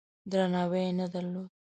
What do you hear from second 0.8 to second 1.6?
یې نه درلود.